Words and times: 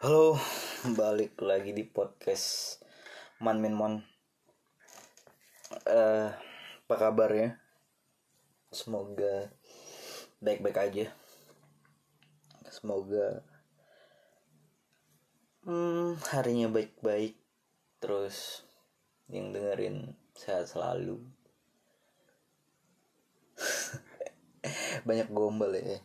Halo, 0.00 0.32
balik 0.96 1.36
lagi 1.44 1.76
di 1.76 1.84
podcast 1.84 2.80
Man 3.36 3.60
Min 3.60 3.76
Mon. 3.76 4.00
Eh, 5.84 6.28
apa 6.88 6.94
kabar 6.96 7.28
ya? 7.28 7.60
Semoga 8.72 9.52
baik-baik 10.40 10.78
aja. 10.80 11.06
Semoga 12.72 13.44
hmm, 15.68 16.16
harinya 16.32 16.72
baik-baik. 16.72 17.36
Terus 18.00 18.64
yang 19.28 19.52
dengerin 19.52 20.16
sehat 20.32 20.72
selalu. 20.72 21.20
Banyak 25.04 25.28
gombal 25.28 25.76
ya. 25.76 26.00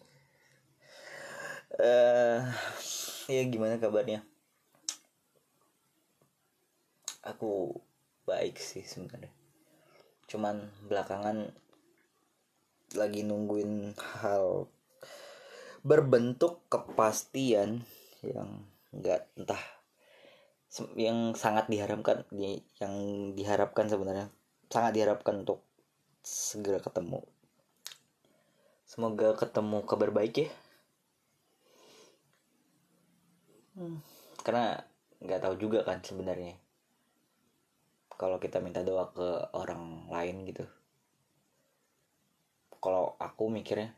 Eh, 1.80 2.44
ya 3.26 3.44
gimana 3.50 3.82
kabarnya? 3.82 4.22
Aku 7.26 7.74
baik 8.30 8.62
sih 8.62 8.86
sebenarnya. 8.86 9.34
Cuman 10.30 10.70
belakangan 10.86 11.50
lagi 12.94 13.26
nungguin 13.26 13.98
hal 14.22 14.70
berbentuk 15.86 16.66
kepastian 16.70 17.86
yang 18.26 18.66
enggak 18.90 19.30
entah 19.38 19.62
yang 20.98 21.38
sangat 21.38 21.70
diharapkan 21.72 22.26
di- 22.34 22.66
yang 22.82 22.94
diharapkan 23.38 23.88
sebenarnya 23.88 24.28
sangat 24.68 24.98
diharapkan 24.98 25.46
untuk 25.46 25.62
segera 26.26 26.82
ketemu. 26.82 27.22
Semoga 28.90 29.38
ketemu 29.38 29.86
kabar 29.86 30.10
baik 30.10 30.46
ya. 30.46 30.50
Karena 34.42 34.80
nggak 35.20 35.42
tahu 35.42 35.56
juga 35.60 35.84
kan 35.84 36.00
sebenarnya. 36.00 36.56
Kalau 38.16 38.40
kita 38.40 38.64
minta 38.64 38.80
doa 38.80 39.12
ke 39.12 39.52
orang 39.56 40.08
lain 40.08 40.48
gitu. 40.48 40.64
Kalau 42.80 43.20
aku 43.20 43.52
mikirnya 43.52 43.92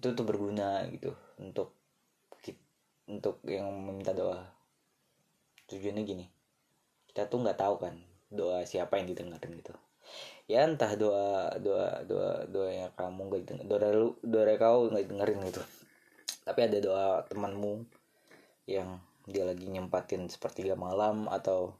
itu 0.00 0.16
tuh 0.16 0.24
berguna 0.24 0.88
gitu 0.88 1.12
untuk 1.40 1.76
untuk 3.10 3.42
yang 3.44 3.68
meminta 3.68 4.14
doa. 4.14 4.38
Tujuannya 5.66 6.02
gini 6.06 6.26
kita 7.10 7.26
tuh 7.26 7.42
nggak 7.42 7.58
tahu 7.58 7.74
kan 7.82 7.98
doa 8.30 8.62
siapa 8.62 9.02
yang 9.02 9.10
didengarin 9.10 9.58
gitu. 9.58 9.74
Ya 10.46 10.62
entah 10.62 10.94
doa 10.94 11.58
doa 11.58 12.06
doa 12.06 12.46
doa 12.46 12.70
yang 12.70 12.90
kamu 12.94 13.20
nggak 13.26 13.40
didengar 13.42 13.66
doa 13.66 13.90
lu 13.90 14.08
doa 14.22 14.54
kau 14.54 14.86
nggak 14.86 15.10
dengerin 15.10 15.38
gitu. 15.50 15.62
Tapi 16.46 16.60
ada 16.70 16.78
doa 16.78 17.04
temanmu 17.26 17.99
yang 18.66 19.00
dia 19.28 19.44
lagi 19.44 19.68
nyempatin 19.68 20.26
sepertiga 20.26 20.74
malam 20.74 21.28
atau 21.30 21.76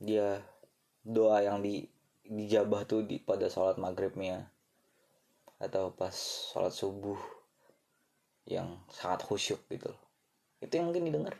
dia 0.00 0.40
doa 1.04 1.44
yang 1.44 1.60
di 1.60 1.84
dijabah 2.24 2.86
tuh 2.86 3.02
di 3.02 3.18
pada 3.18 3.50
sholat 3.50 3.76
maghribnya 3.76 4.48
atau 5.60 5.92
pas 5.92 6.14
sholat 6.54 6.72
subuh 6.72 7.18
yang 8.48 8.80
sangat 8.88 9.26
khusyuk 9.26 9.60
gitu 9.68 9.92
itu 10.60 10.72
yang 10.76 10.92
mungkin 10.92 11.08
didengar. 11.08 11.34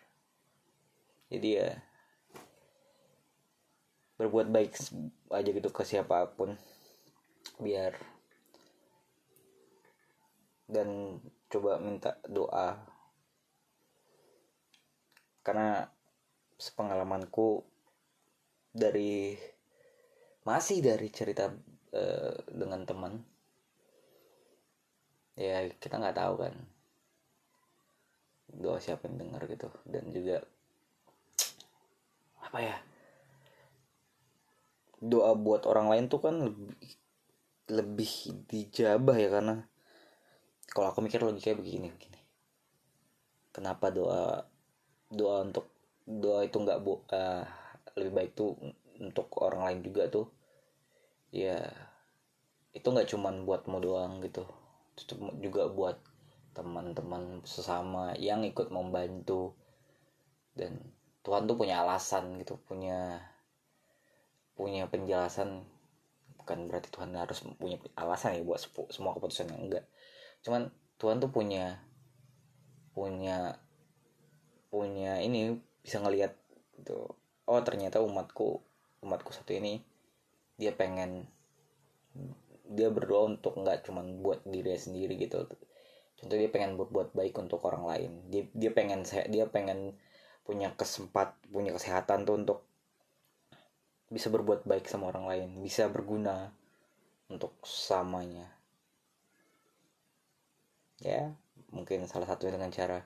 Jadi 1.29 1.49
ya 1.61 1.69
berbuat 4.17 4.53
baik 4.53 4.77
aja 5.33 5.49
gitu 5.49 5.69
ke 5.73 5.81
siapa 5.81 6.29
pun 6.37 6.53
biar 7.57 7.97
dan 10.69 11.17
coba 11.49 11.81
minta 11.81 12.21
doa 12.29 12.77
karena 15.41 15.89
sepengalamanku 16.61 17.65
dari 18.71 19.35
masih 20.45 20.85
dari 20.85 21.09
cerita 21.09 21.49
eh, 21.97 22.37
dengan 22.49 22.85
teman. 22.85 23.15
Ya 25.41 25.65
kita 25.73 25.97
nggak 25.97 26.19
tahu 26.21 26.35
kan 26.37 26.55
doa 28.51 28.77
siapa 28.83 29.09
yang 29.09 29.25
dengar 29.25 29.49
gitu. 29.49 29.69
Dan 29.89 30.13
juga 30.13 30.45
apa 32.41 32.59
ya 32.61 32.77
doa 35.01 35.33
buat 35.33 35.65
orang 35.65 35.89
lain 35.89 36.05
tuh 36.13 36.21
kan 36.21 36.35
lebih 36.37 36.93
lebih 37.73 38.13
dijabah 38.47 39.17
ya. 39.17 39.29
Karena 39.33 39.57
kalau 40.69 40.93
aku 40.93 41.01
mikir 41.01 41.25
logikanya 41.25 41.57
begini 41.57 41.89
begini. 41.89 42.21
Kenapa 43.51 43.91
doa 43.91 44.50
doa 45.11 45.43
untuk 45.43 45.67
doa 46.07 46.47
itu 46.47 46.57
nggak 46.63 46.81
bu 46.87 47.03
eh, 47.11 47.45
lebih 47.99 48.13
baik 48.15 48.31
tuh 48.39 48.55
untuk 49.03 49.27
orang 49.43 49.63
lain 49.67 49.81
juga 49.83 50.07
tuh. 50.07 50.27
Ya 51.35 51.59
itu 52.71 52.87
nggak 52.87 53.11
cuman 53.11 53.43
buatmu 53.43 53.79
doang 53.83 54.23
gitu. 54.23 54.47
Itu 54.95 55.19
juga 55.43 55.67
buat 55.71 55.99
teman-teman 56.55 57.43
sesama 57.43 58.15
yang 58.19 58.47
ikut 58.47 58.71
membantu. 58.71 59.55
Dan 60.55 60.79
Tuhan 61.21 61.47
tuh 61.47 61.57
punya 61.59 61.83
alasan 61.83 62.39
gitu 62.39 62.59
punya 62.65 63.19
punya 64.55 64.87
penjelasan. 64.87 65.67
Bukan 66.39 66.67
berarti 66.71 66.89
Tuhan 66.91 67.15
harus 67.19 67.43
punya 67.59 67.79
alasan 67.99 68.39
ya 68.39 68.43
buat 68.47 68.63
semua 68.91 69.15
keputusan 69.19 69.51
yang 69.51 69.63
enggak. 69.67 69.85
Cuman 70.47 70.71
Tuhan 70.99 71.19
tuh 71.19 71.31
punya 71.33 71.83
punya 72.91 73.57
punya 74.71 75.19
ini 75.21 75.59
bisa 75.83 75.99
ngelihat 76.01 76.33
gitu. 76.79 77.11
Oh 77.51 77.61
ternyata 77.67 77.99
umatku 78.01 78.63
umatku 79.03 79.35
satu 79.35 79.53
ini 79.53 79.83
dia 80.57 80.71
pengen 80.73 81.27
dia 82.71 82.89
berdoa 82.93 83.35
untuk 83.35 83.59
nggak 83.59 83.83
cuman 83.85 84.23
buat 84.23 84.47
diri 84.47 84.79
sendiri 84.79 85.19
gitu. 85.19 85.45
Contoh 86.17 86.37
dia 86.37 86.49
pengen 86.53 86.79
berbuat 86.79 87.17
baik 87.17 87.35
untuk 87.43 87.61
orang 87.67 87.85
lain. 87.85 88.11
Dia 88.31 88.47
dia 88.55 88.71
pengen 88.71 89.03
sehat 89.03 89.29
dia 89.35 89.51
pengen 89.51 89.99
punya 90.47 90.73
kesempat 90.75 91.37
punya 91.51 91.75
kesehatan 91.75 92.27
tuh 92.27 92.37
untuk 92.41 92.59
bisa 94.11 94.27
berbuat 94.27 94.67
baik 94.67 94.91
sama 94.91 95.15
orang 95.15 95.31
lain 95.31 95.49
bisa 95.63 95.87
berguna 95.87 96.51
untuk 97.31 97.55
samanya 97.63 98.51
ya 100.99 101.31
mungkin 101.71 102.11
salah 102.11 102.27
satunya 102.27 102.59
dengan 102.59 102.75
cara 102.75 102.99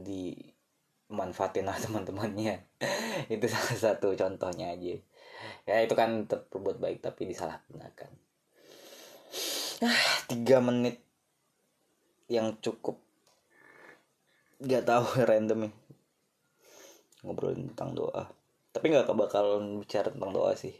dimanfaatin 0.00 1.68
lah 1.68 1.76
teman-temannya. 1.84 2.64
Itu 3.28 3.44
salah 3.46 3.76
satu 3.76 4.16
contohnya 4.16 4.72
aja. 4.72 4.96
Ya 5.68 5.76
itu 5.84 5.92
kan 5.92 6.24
tetap 6.24 6.48
berbuat 6.48 6.80
baik 6.80 6.98
tapi 7.04 7.28
disalahgunakan. 7.28 8.10
Ah 9.82 10.04
tiga 10.30 10.62
menit 10.64 11.02
yang 12.32 12.56
cukup. 12.64 12.96
Nggak 14.62 14.88
tahu 14.88 15.04
random 15.28 15.68
ya. 15.68 15.70
Ngobrolin 17.22 17.70
tentang 17.74 17.92
doa. 17.92 18.24
Tapi 18.72 18.88
nggak 18.88 19.12
bakal 19.12 19.60
bicara 19.78 20.08
tentang 20.08 20.32
doa 20.32 20.56
sih. 20.56 20.72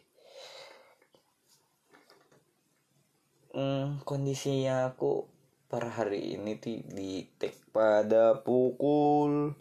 Hmm, 3.53 4.01
kondisinya 4.09 4.89
aku 4.89 5.29
per 5.73 5.89
hari 5.89 6.37
ini 6.37 6.61
di, 6.61 6.85
di 6.85 7.25
take 7.41 7.73
pada 7.73 8.37
pukul 8.45 9.57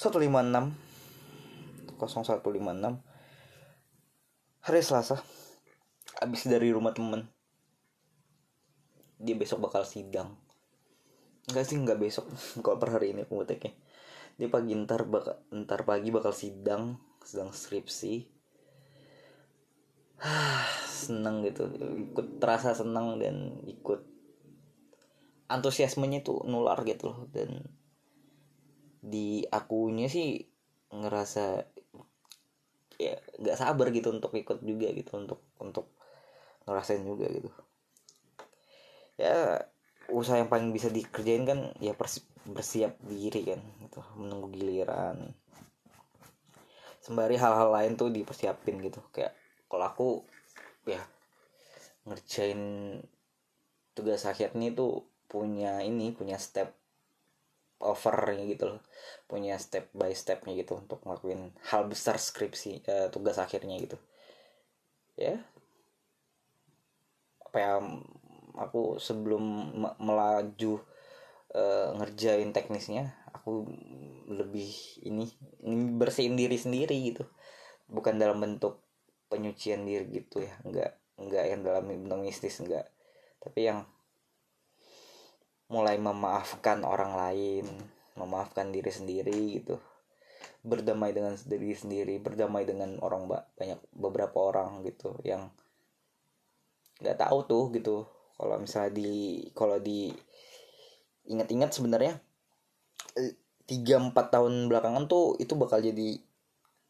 156 0.00 1.92
0156 2.00 2.40
hari 4.64 4.80
Selasa. 4.80 5.20
Habis 6.24 6.48
dari 6.48 6.72
rumah 6.72 6.96
temen. 6.96 7.28
Dia 9.20 9.36
besok 9.36 9.68
bakal 9.68 9.84
sidang. 9.84 10.40
Enggak 11.52 11.68
sih 11.68 11.76
enggak 11.76 12.00
besok. 12.00 12.32
Kalau 12.64 12.80
per 12.80 12.96
hari 12.96 13.12
ini 13.12 13.28
aku 13.28 13.44
take 13.44 13.76
dia 14.40 14.48
pagi 14.48 14.72
ntar 14.72 15.04
bakal 15.04 15.36
ntar 15.52 15.84
pagi 15.84 16.08
bakal 16.08 16.32
sidang 16.32 16.96
sedang 17.20 17.52
skripsi. 17.52 18.24
Seneng 21.04 21.44
gitu. 21.44 21.68
Ikut 22.08 22.40
terasa 22.40 22.72
seneng 22.72 23.20
dan 23.20 23.60
ikut 23.68 24.11
antusiasmenya 25.52 26.24
tuh 26.24 26.44
nular 26.48 26.80
gitu 26.88 27.12
loh. 27.12 27.28
Dan 27.28 27.62
di 29.02 29.42
akunya 29.50 30.06
sih 30.06 30.46
ngerasa 30.92 31.66
ya 33.00 33.18
nggak 33.40 33.58
sabar 33.58 33.90
gitu 33.90 34.14
untuk 34.14 34.30
ikut 34.36 34.62
juga 34.62 34.94
gitu 34.94 35.18
untuk 35.18 35.40
untuk 35.58 35.90
ngerasain 36.68 37.02
juga 37.02 37.26
gitu. 37.32 37.50
Ya 39.18 39.66
usaha 40.10 40.38
yang 40.38 40.50
paling 40.50 40.70
bisa 40.70 40.92
dikerjain 40.92 41.46
kan 41.46 41.72
ya 41.82 41.94
persi- 41.96 42.26
bersiap 42.46 42.98
diri 43.06 43.42
kan 43.42 43.60
gitu 43.82 44.00
menunggu 44.18 44.54
giliran. 44.54 45.34
Sembari 47.02 47.34
hal-hal 47.34 47.74
lain 47.74 47.98
tuh 47.98 48.14
dipersiapin 48.14 48.78
gitu 48.78 49.02
kayak 49.10 49.34
kalau 49.66 49.86
aku 49.90 50.08
ya 50.86 51.02
ngerjain 52.06 52.60
tugas 53.94 54.22
akhir 54.26 54.54
nih 54.54 54.74
tuh 54.74 55.06
punya 55.32 55.80
ini 55.80 56.12
punya 56.12 56.36
step 56.36 56.76
overnya 57.80 58.44
gitu 58.44 58.76
loh. 58.76 58.80
Punya 59.24 59.56
step 59.56 59.88
by 59.96 60.12
stepnya 60.12 60.52
gitu 60.60 60.76
untuk 60.76 61.00
ngelakuin 61.02 61.56
hal 61.72 61.88
besar 61.88 62.20
skripsi 62.20 62.84
uh, 62.84 63.08
tugas 63.08 63.40
akhirnya 63.40 63.80
gitu. 63.80 63.96
Ya. 65.16 65.40
Apa 67.40 67.56
ya 67.56 67.72
aku 68.60 69.00
sebelum 69.00 69.72
melaju 69.96 70.84
uh, 71.56 71.88
ngerjain 71.96 72.52
teknisnya 72.52 73.16
aku 73.32 73.64
lebih 74.28 74.68
ini, 75.08 75.32
bersihin 75.96 76.36
diri 76.36 76.60
sendiri 76.60 76.94
gitu. 77.08 77.24
Bukan 77.88 78.20
dalam 78.20 78.38
bentuk 78.44 78.84
penyucian 79.32 79.88
diri 79.88 80.04
gitu 80.12 80.44
ya. 80.44 80.52
Enggak 80.62 81.00
enggak 81.16 81.44
yang 81.48 81.60
dalam 81.64 81.88
bentuk 81.88 82.20
mistis 82.20 82.60
enggak 82.60 82.92
tapi 83.42 83.66
yang 83.66 83.82
mulai 85.72 85.96
memaafkan 85.96 86.84
orang 86.84 87.16
lain 87.16 87.64
memaafkan 88.20 88.68
diri 88.68 88.92
sendiri 88.92 89.56
gitu. 89.56 89.80
Berdamai 90.60 91.16
dengan 91.16 91.32
diri 91.34 91.72
sendiri 91.72 92.20
berdamai 92.20 92.68
dengan 92.68 93.00
orang 93.00 93.24
banyak 93.26 93.80
beberapa 93.96 94.52
orang 94.52 94.84
gitu 94.84 95.16
yang 95.24 95.48
nggak 97.00 97.18
tahu 97.18 97.38
tuh 97.48 97.64
gitu. 97.72 98.04
Kalau 98.36 98.60
misalnya 98.60 98.92
di 98.92 99.10
kalau 99.56 99.80
di 99.80 100.12
ingat-ingat 101.24 101.72
sebenarnya 101.72 102.20
eh, 103.16 103.32
tiga 103.64 103.96
empat 103.96 104.28
tahun 104.28 104.68
belakangan 104.68 105.08
tuh 105.08 105.40
itu 105.40 105.56
bakal 105.56 105.80
jadi 105.80 106.20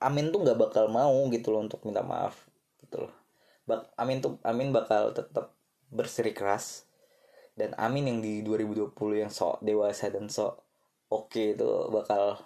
Amin 0.02 0.34
tuh 0.34 0.42
nggak 0.42 0.58
bakal 0.58 0.90
mau 0.90 1.30
gitu 1.30 1.54
loh 1.54 1.62
untuk 1.62 1.78
minta 1.86 2.02
maaf 2.02 2.34
gitu 2.82 3.06
loh. 3.06 3.14
Amin 3.94 4.18
tuh 4.18 4.42
Amin 4.42 4.74
bakal 4.74 5.14
tetap 5.14 5.54
berseri 5.94 6.34
keras 6.34 6.90
dan 7.52 7.76
Amin 7.76 8.08
yang 8.08 8.18
di 8.24 8.40
2020 8.40 8.96
yang 9.12 9.32
sok 9.32 9.60
dewasa 9.60 10.08
dan 10.08 10.32
sok 10.32 10.56
oke 11.12 11.28
okay 11.28 11.52
itu 11.52 11.68
bakal 11.92 12.40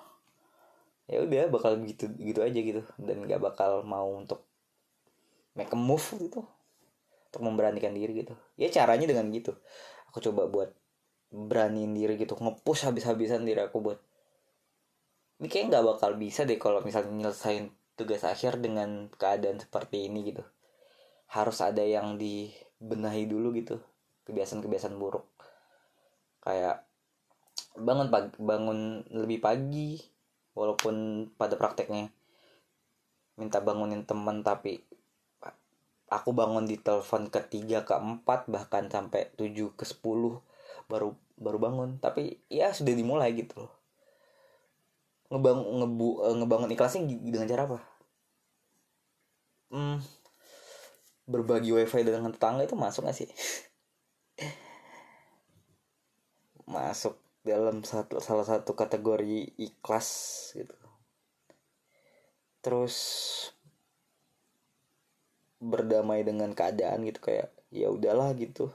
ya 1.07 1.23
udah 1.23 1.47
bakal 1.47 1.79
gitu 1.87 2.11
gitu 2.19 2.43
aja 2.43 2.59
gitu. 2.59 2.83
Dan 2.99 3.23
nggak 3.27 3.39
bakal 3.39 3.87
mau 3.87 4.11
untuk 4.11 4.43
make 5.55 5.71
a 5.71 5.79
move 5.79 6.03
gitu. 6.19 6.43
Untuk 7.31 7.43
memberanikan 7.43 7.95
diri 7.95 8.27
gitu. 8.27 8.35
Ya 8.59 8.67
caranya 8.75 9.07
dengan 9.07 9.31
gitu. 9.31 9.55
Aku 10.11 10.19
coba 10.19 10.51
buat 10.51 10.71
beraniin 11.31 11.95
diri 11.95 12.19
gitu. 12.19 12.35
Ngepush 12.35 12.91
habis-habisan 12.91 13.47
diri 13.47 13.63
aku 13.63 13.79
buat. 13.79 13.99
Ini 15.39 15.47
kayak 15.47 15.67
nggak 15.71 15.85
bakal 15.87 16.19
bisa 16.19 16.43
deh 16.49 16.59
kalau 16.59 16.83
misalnya 16.83 17.13
nyelesain 17.13 17.71
tugas 17.95 18.25
akhir 18.27 18.59
dengan 18.59 19.07
keadaan 19.15 19.63
seperti 19.63 20.11
ini 20.11 20.35
gitu. 20.35 20.43
Harus 21.31 21.63
ada 21.63 21.85
yang 21.85 22.19
dibenahi 22.19 23.31
dulu 23.31 23.55
gitu 23.55 23.79
kebiasaan-kebiasaan 24.27 24.99
buruk. 24.99 25.25
Kayak 26.43 26.87
bangun 27.77 28.09
pagi 28.11 28.31
bangun 28.41 29.05
lebih 29.13 29.39
pagi 29.43 30.01
walaupun 30.57 31.29
pada 31.37 31.55
prakteknya 31.61 32.09
minta 33.37 33.61
bangunin 33.61 34.09
teman 34.09 34.41
tapi 34.41 34.81
aku 36.09 36.33
bangun 36.33 36.65
di 36.65 36.81
telepon 36.81 37.29
ketiga 37.29 37.85
keempat 37.85 38.49
bahkan 38.49 38.89
sampai 38.89 39.29
tujuh 39.37 39.77
ke 39.77 39.87
sepuluh 39.87 40.43
baru 40.91 41.15
baru 41.39 41.59
bangun. 41.63 41.91
Tapi 42.03 42.39
ya 42.51 42.75
sudah 42.75 42.95
dimulai 42.95 43.35
gitu 43.35 43.67
loh. 43.67 43.73
Ngebang 45.31 45.59
ngebu 45.83 46.09
eh, 46.23 46.35
ngebangun 46.39 46.71
ikhlasnya 46.71 47.03
dengan 47.03 47.51
cara 47.51 47.67
apa? 47.67 47.79
Hmm, 49.67 49.99
berbagi 51.27 51.75
wifi 51.75 52.07
dengan 52.07 52.31
tetangga 52.31 52.63
itu 52.63 52.79
masuk 52.79 53.11
gak 53.11 53.19
sih 53.19 53.27
masuk 56.67 57.15
dalam 57.47 57.87
satu 57.87 58.19
salah 58.19 58.43
satu 58.43 58.75
kategori 58.75 59.55
ikhlas 59.55 60.09
gitu. 60.59 60.75
Terus 62.61 62.97
berdamai 65.63 66.27
dengan 66.27 66.51
keadaan 66.53 67.07
gitu 67.07 67.23
kayak 67.23 67.55
ya 67.71 67.89
udahlah 67.89 68.35
gitu. 68.35 68.75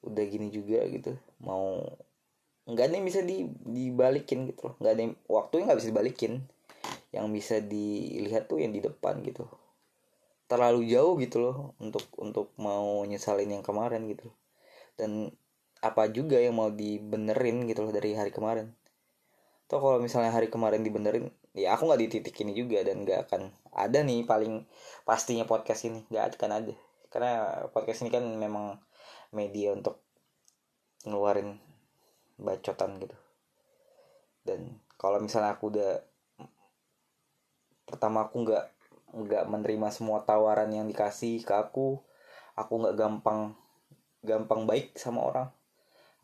Udah 0.00 0.24
gini 0.24 0.48
juga 0.48 0.82
gitu. 0.88 1.20
Mau 1.44 1.84
nggak 2.64 2.84
ada 2.88 2.94
yang 2.96 3.06
bisa 3.06 3.20
di 3.20 3.44
dibalikin 3.68 4.48
gitu 4.48 4.72
loh. 4.72 4.74
Nggak 4.80 4.92
ada 4.96 5.02
yang, 5.04 5.14
waktunya 5.28 5.64
nggak 5.68 5.80
bisa 5.84 5.90
dibalikin. 5.92 6.32
Yang 7.12 7.26
bisa 7.32 7.56
dilihat 7.60 8.48
tuh 8.48 8.60
yang 8.60 8.72
di 8.72 8.80
depan 8.80 9.20
gitu 9.24 9.48
terlalu 10.48 10.88
jauh 10.88 11.14
gitu 11.20 11.36
loh 11.44 11.56
untuk 11.78 12.08
untuk 12.16 12.56
mau 12.56 13.04
nyesalin 13.04 13.60
yang 13.60 13.64
kemarin 13.64 14.08
gitu. 14.08 14.32
Dan 14.96 15.30
apa 15.78 16.10
juga 16.10 16.40
yang 16.40 16.58
mau 16.58 16.72
dibenerin 16.72 17.68
gitu 17.70 17.86
loh 17.86 17.92
dari 17.94 18.16
hari 18.16 18.32
kemarin. 18.34 18.74
Toh 19.68 19.78
kalau 19.78 20.00
misalnya 20.00 20.32
hari 20.32 20.48
kemarin 20.48 20.80
dibenerin 20.80 21.28
ya 21.52 21.76
aku 21.76 21.86
nggak 21.86 22.00
di 22.00 22.08
titik 22.08 22.34
ini 22.40 22.56
juga 22.56 22.80
dan 22.80 23.04
nggak 23.04 23.28
akan 23.28 23.52
ada 23.76 24.00
nih 24.00 24.24
paling 24.24 24.64
pastinya 25.04 25.44
podcast 25.44 25.86
ini. 25.86 26.08
Nggak 26.08 26.40
akan 26.40 26.50
ada. 26.50 26.74
Karena 27.12 27.32
podcast 27.70 28.02
ini 28.02 28.10
kan 28.10 28.24
memang 28.24 28.80
media 29.36 29.76
untuk 29.76 30.00
ngeluarin 31.04 31.60
bacotan 32.40 32.96
gitu. 33.04 33.16
Dan 34.42 34.80
kalau 34.96 35.20
misalnya 35.20 35.54
aku 35.54 35.68
udah 35.70 36.00
pertama 37.84 38.24
aku 38.28 38.44
nggak 38.44 38.77
nggak 39.14 39.44
menerima 39.48 39.88
semua 39.92 40.24
tawaran 40.24 40.68
yang 40.72 40.86
dikasih 40.88 41.44
ke 41.44 41.54
aku. 41.54 42.00
Aku 42.58 42.72
nggak 42.82 42.96
gampang 42.98 43.54
gampang 44.22 44.66
baik 44.66 44.96
sama 44.98 45.24
orang. 45.24 45.48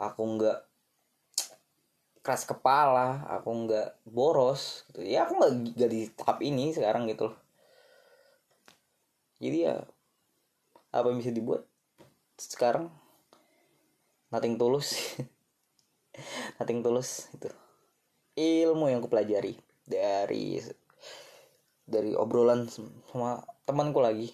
Aku 0.01 0.23
nggak 0.37 0.59
keras 2.25 2.49
kepala 2.49 3.29
aku 3.29 3.69
nggak 3.69 4.01
boros. 4.09 4.89
Gitu. 4.91 5.13
ya 5.13 5.29
aku 5.29 5.37
nggak 5.37 5.53
nggak 5.77 5.91
di 5.93 6.03
tahap 6.17 6.39
ini 6.41 6.73
sekarang 6.73 7.05
gitu 7.07 7.31
loh. 7.31 7.37
Jadi 9.39 9.59
ya 9.69 9.77
apa 10.89 11.07
yang 11.13 11.21
bisa 11.21 11.31
dibuat 11.31 11.69
sekarang? 12.41 12.89
Nothing 14.33 14.57
tulus. 14.57 14.97
Nothing 16.59 16.81
tulus 16.81 17.29
itu 17.37 17.53
ilmu 18.35 18.91
yang 18.91 18.99
kupelajari 18.99 19.55
dari 19.87 20.59
dari 21.85 22.17
obrolan 22.17 22.69
sama 22.69 23.45
temanku 23.69 24.01
lagi. 24.01 24.33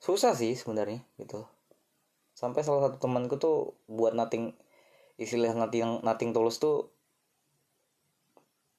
Susah 0.00 0.36
sih 0.36 0.52
sebenarnya 0.54 1.02
gitu. 1.16 1.48
Sampai 2.36 2.60
salah 2.62 2.88
satu 2.88 3.00
temanku 3.00 3.40
tuh 3.40 3.74
buat 3.88 4.12
nothing 4.12 4.52
istilah 5.16 5.56
nothing 5.56 6.04
nothing 6.04 6.36
tulus 6.36 6.60
tuh 6.60 6.92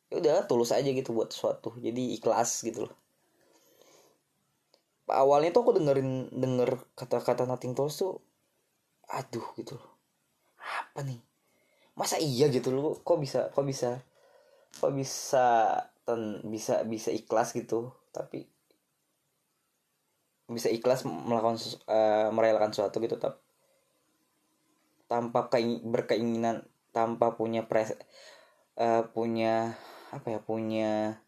ya 0.08 0.22
udah 0.22 0.46
tulus 0.46 0.72
aja 0.72 0.88
gitu 0.88 1.12
buat 1.12 1.34
sesuatu. 1.34 1.74
Jadi 1.82 2.16
ikhlas 2.16 2.62
gitu 2.64 2.88
loh. 2.88 2.96
Awalnya 5.08 5.56
tuh 5.56 5.62
aku 5.66 5.72
dengerin 5.80 6.30
denger 6.36 6.84
kata-kata 6.94 7.50
nothing 7.50 7.74
tulus 7.74 7.98
tuh 7.98 8.22
aduh 9.10 9.44
gitu 9.58 9.76
loh. 9.76 9.90
Apa 10.62 11.02
nih? 11.02 11.18
Masa 11.98 12.22
iya 12.22 12.46
gitu 12.54 12.70
loh? 12.70 13.02
Kok 13.02 13.18
bisa 13.18 13.50
kok 13.50 13.66
bisa 13.66 13.98
kok 14.78 14.94
bisa 14.94 15.48
ten, 16.08 16.40
bisa 16.48 16.88
bisa 16.88 17.12
ikhlas 17.12 17.52
gitu. 17.52 17.92
Tapi 18.16 18.48
bisa 20.48 20.72
ikhlas 20.72 21.04
melakukan 21.04 21.60
uh, 21.92 22.32
merelakan 22.32 22.72
sesuatu 22.72 23.04
gitu 23.04 23.20
tapi 23.20 23.36
tanpa 25.12 25.52
berkeinginan 25.84 26.64
tanpa 26.96 27.36
punya 27.36 27.68
pres 27.68 27.96
uh, 28.80 29.04
punya 29.12 29.76
apa 30.12 30.28
ya 30.36 30.40
punya 30.40 31.20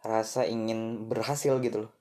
rasa 0.00 0.48
ingin 0.48 1.08
berhasil 1.08 1.60
gitu 1.60 1.88
loh. 1.88 1.92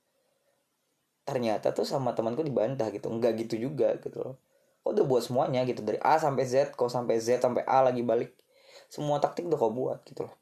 Ternyata 1.27 1.75
tuh 1.75 1.83
sama 1.83 2.15
temanku 2.15 2.43
dibantah 2.43 2.87
gitu 2.91 3.11
enggak 3.11 3.35
gitu 3.47 3.59
juga 3.59 3.95
gitu 3.99 4.15
loh. 4.23 4.35
Kok 4.83 4.91
udah 4.95 5.05
buat 5.07 5.23
semuanya 5.27 5.67
gitu 5.67 5.83
dari 5.83 5.99
A 5.99 6.19
sampai 6.19 6.47
Z 6.47 6.75
kau 6.75 6.87
sampai 6.87 7.19
Z 7.19 7.43
sampai 7.43 7.67
A 7.67 7.83
lagi 7.83 7.99
balik. 8.03 8.31
Semua 8.87 9.19
taktik 9.19 9.47
udah 9.47 9.59
kau 9.59 9.71
buat 9.71 10.03
gitu 10.07 10.27
loh 10.27 10.35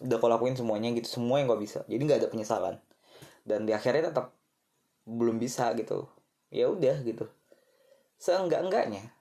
udah 0.00 0.16
kau 0.16 0.30
lakuin 0.30 0.56
semuanya 0.56 0.88
gitu 0.96 1.20
semua 1.20 1.42
yang 1.42 1.52
kau 1.52 1.60
bisa. 1.60 1.84
Jadi 1.84 2.00
nggak 2.00 2.20
ada 2.24 2.30
penyesalan. 2.32 2.76
Dan 3.44 3.68
di 3.68 3.76
akhirnya 3.76 4.08
tetap 4.08 4.32
belum 5.04 5.36
bisa 5.36 5.74
gitu. 5.76 6.08
Ya 6.48 6.72
udah 6.72 6.96
gitu. 7.04 7.28
Seenggak 8.16 8.64
enggaknya 8.64 9.12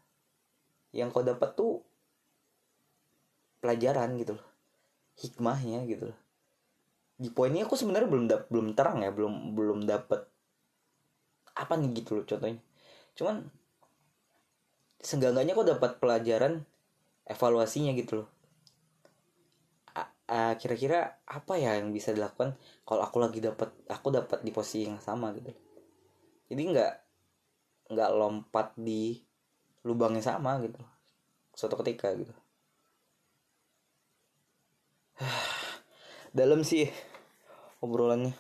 yang 0.96 1.12
kau 1.12 1.26
dapat 1.26 1.52
tuh 1.58 1.84
pelajaran 3.60 4.16
gitu 4.16 4.40
loh. 4.40 4.48
Hikmahnya 5.20 5.84
gitu 5.90 6.16
loh. 6.16 6.20
Di 7.22 7.30
poinnya 7.30 7.68
aku 7.68 7.76
sebenarnya 7.76 8.10
belum 8.10 8.26
dap 8.32 8.42
belum 8.50 8.74
terang 8.74 9.04
ya 9.06 9.12
belum 9.14 9.54
belum 9.54 9.80
dapat 9.86 10.26
apa 11.54 11.74
nih 11.76 12.02
gitu 12.02 12.22
loh 12.22 12.26
contohnya. 12.26 12.62
Cuman 13.14 13.44
seenggaknya 15.02 15.58
kok 15.58 15.68
dapat 15.68 15.92
pelajaran 15.98 16.64
evaluasinya 17.26 17.94
gitu 17.98 18.24
loh 18.24 18.41
kira-kira 20.56 21.20
apa 21.28 21.60
ya 21.60 21.76
yang 21.76 21.92
bisa 21.92 22.16
dilakukan 22.16 22.56
kalau 22.88 23.04
aku 23.04 23.20
lagi 23.20 23.44
dapat 23.44 23.76
aku 23.92 24.16
dapat 24.16 24.40
di 24.48 24.52
posisi 24.56 24.88
yang 24.88 25.04
sama 25.04 25.36
gitu? 25.36 25.52
Jadi 26.48 26.62
nggak 26.72 26.94
nggak 27.92 28.10
lompat 28.16 28.72
di 28.80 29.20
lubangnya 29.84 30.24
sama 30.24 30.56
gitu. 30.64 30.80
Suatu 31.52 31.76
ketika 31.84 32.16
gitu. 32.16 32.32
Dalam 36.38 36.64
sih 36.64 36.88
obrolannya. 37.84 38.32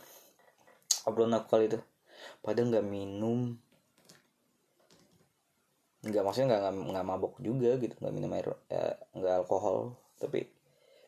Obrolan 1.04 1.36
aku 1.36 1.48
kali 1.52 1.68
itu. 1.68 1.80
Padahal 2.40 2.72
nggak 2.72 2.88
minum. 2.88 3.60
Nggak 6.08 6.24
maksudnya 6.24 6.48
nggak 6.56 6.74
nggak 6.94 7.06
mabok 7.06 7.34
juga 7.44 7.76
gitu. 7.82 8.00
Nggak 8.00 8.16
minum 8.16 8.32
air 8.32 8.48
ya, 8.72 8.96
nggak 9.18 9.34
alkohol. 9.44 10.00
Tapi 10.22 10.61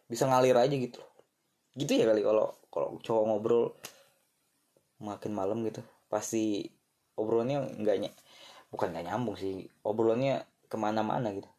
bisa 0.07 0.27
ngalir 0.27 0.57
aja 0.57 0.75
gitu. 0.75 1.01
Gitu 1.73 1.91
ya 1.97 2.05
kali 2.09 2.21
kalau 2.21 2.53
kalau 2.69 2.97
cowok 3.01 3.23
ngobrol 3.27 3.63
makin 5.01 5.31
malam 5.33 5.65
gitu. 5.67 5.81
Pasti 6.11 6.69
obrolannya 7.17 7.81
nggak 7.81 8.13
bukan 8.73 8.89
nggak 8.89 9.05
nyambung 9.05 9.37
sih 9.37 9.69
obrolannya 9.85 10.45
ke 10.65 10.75
mana-mana 10.77 11.29
gitu. 11.33 11.49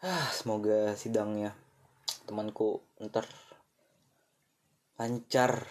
Ah 0.00 0.32
semoga 0.32 0.96
sidangnya 0.96 1.52
temanku 2.24 2.80
ntar 3.04 3.28
lancar. 4.96 5.68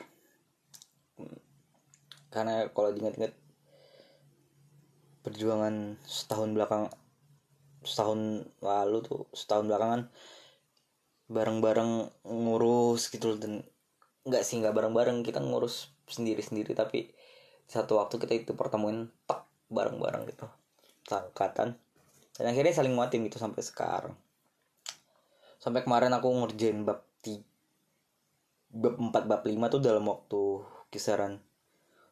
Karena 2.30 2.70
kalau 2.70 2.94
diingat-ingat 2.94 3.34
perjuangan 5.30 5.96
setahun 6.04 6.50
belakang 6.58 6.90
setahun 7.86 8.50
lalu 8.60 8.98
tuh 9.06 9.30
setahun 9.32 9.70
belakangan 9.70 10.02
bareng-bareng 11.30 12.10
ngurus 12.26 13.14
gitu 13.14 13.38
dan 13.38 13.62
nggak 14.26 14.44
sih 14.44 14.58
nggak 14.60 14.74
bareng-bareng 14.74 15.22
kita 15.22 15.40
ngurus 15.40 15.94
sendiri-sendiri. 16.10 16.74
Tapi 16.74 17.14
satu 17.70 18.02
waktu 18.02 18.18
kita 18.18 18.34
itu 18.34 18.52
pertemuan 18.58 19.14
tak 19.30 19.46
bareng-bareng 19.70 20.26
gitu. 20.28 20.50
Sangkatan 21.06 21.78
dan 22.36 22.46
akhirnya 22.50 22.74
saling 22.74 22.98
muatin 22.98 23.22
gitu 23.30 23.38
sampai 23.38 23.62
sekarang. 23.62 24.18
Sampai 25.62 25.86
kemarin 25.86 26.12
aku 26.18 26.28
ngerjain 26.34 26.82
bab 26.82 27.06
tiga 27.22 27.46
bab 28.70 29.02
4 29.02 29.26
bab 29.26 29.42
5 29.42 29.74
tuh 29.74 29.82
dalam 29.82 30.06
waktu 30.06 30.42
kisaran 30.94 31.42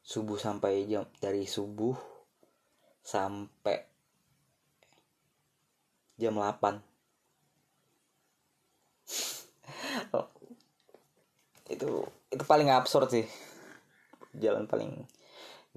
subuh 0.02 0.42
sampai 0.42 0.90
jam 0.90 1.06
dari 1.22 1.46
subuh 1.46 2.17
sampai 3.08 3.88
jam 6.20 6.36
8 6.36 6.84
itu 11.74 11.90
itu 12.28 12.44
paling 12.44 12.68
absurd 12.74 13.08
sih. 13.08 13.24
Jalan 14.36 14.68
paling 14.68 15.08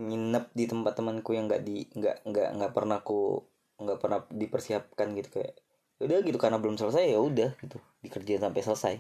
nginep 0.01 0.51
di 0.57 0.65
tempat 0.67 0.99
temanku 0.99 1.37
yang 1.37 1.47
nggak 1.47 1.63
di 1.63 1.87
nggak 1.93 2.27
nggak 2.27 2.49
nggak 2.59 2.73
pernah 2.75 3.05
aku 3.05 3.45
nggak 3.79 3.99
pernah 4.01 4.25
dipersiapkan 4.33 5.15
gitu 5.15 5.41
kayak 5.41 5.55
udah 6.01 6.25
gitu 6.25 6.41
karena 6.41 6.57
belum 6.57 6.81
selesai 6.81 7.15
ya 7.15 7.21
udah 7.21 7.55
gitu. 7.63 7.79
Dikerjain 8.03 8.43
sampai 8.43 8.63
selesai. 8.65 8.95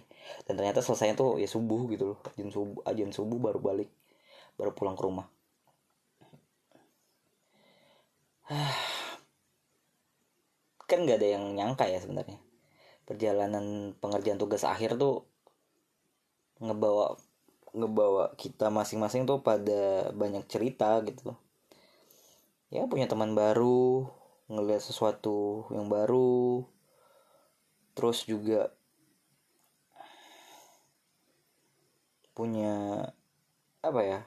Dan 0.46 0.54
ternyata 0.60 0.84
selesainya 0.84 1.18
tuh 1.18 1.40
ya 1.42 1.48
subuh 1.50 1.90
gitu 1.90 2.14
loh 2.14 2.18
ajan 2.36 2.52
subuh 2.52 2.84
ajan 2.86 3.10
subuh 3.10 3.38
baru 3.42 3.58
balik 3.58 3.90
baru 4.60 4.76
pulang 4.76 4.94
ke 4.94 5.02
rumah 5.02 5.26
kan 10.90 11.06
nggak 11.06 11.22
ada 11.22 11.28
yang 11.38 11.54
nyangka 11.54 11.86
ya 11.86 12.02
sebenarnya. 12.02 12.42
Perjalanan 13.06 13.94
pengerjaan 14.02 14.42
tugas 14.42 14.66
akhir 14.66 14.98
tuh 14.98 15.22
ngebawa 16.58 17.14
ngebawa 17.70 18.34
kita 18.34 18.74
masing-masing 18.74 19.22
tuh 19.24 19.46
pada 19.46 20.10
banyak 20.10 20.42
cerita 20.50 20.98
gitu. 21.06 21.38
Ya 22.74 22.90
punya 22.90 23.06
teman 23.06 23.38
baru 23.38 24.10
ngeliat 24.50 24.82
sesuatu 24.82 25.70
yang 25.70 25.86
baru 25.86 26.66
terus 27.94 28.26
juga 28.26 28.74
punya 32.34 33.06
apa 33.84 34.00
ya 34.02 34.20